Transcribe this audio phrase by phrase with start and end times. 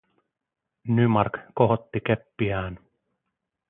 [0.95, 2.79] Nymark kohotti keppiään.